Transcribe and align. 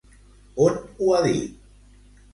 On 0.63 0.79
ho 0.95 1.11
ha 1.17 1.21
dit? 1.29 1.63